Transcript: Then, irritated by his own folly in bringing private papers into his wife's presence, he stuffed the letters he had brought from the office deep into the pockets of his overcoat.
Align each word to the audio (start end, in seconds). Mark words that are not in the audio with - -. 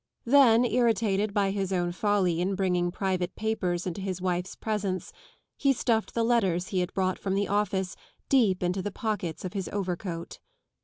Then, 0.25 0.65
irritated 0.65 1.31
by 1.31 1.51
his 1.51 1.71
own 1.71 1.91
folly 1.91 2.41
in 2.41 2.55
bringing 2.55 2.89
private 2.91 3.35
papers 3.35 3.85
into 3.85 4.01
his 4.01 4.19
wife's 4.19 4.55
presence, 4.55 5.13
he 5.57 5.73
stuffed 5.73 6.15
the 6.15 6.23
letters 6.23 6.69
he 6.69 6.79
had 6.79 6.91
brought 6.95 7.19
from 7.19 7.35
the 7.35 7.47
office 7.47 7.95
deep 8.27 8.63
into 8.63 8.81
the 8.81 8.89
pockets 8.91 9.45
of 9.45 9.53
his 9.53 9.69
overcoat. 9.71 10.39